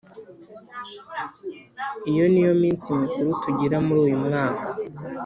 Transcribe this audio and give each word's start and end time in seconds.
Iyo 2.11 2.25
ni 2.31 2.41
yo 2.47 2.53
minsi 2.61 2.85
mikuru 2.99 3.29
tugira 3.43 3.77
muri 3.85 3.99
uyu 4.07 4.17
mwaka 4.25 4.67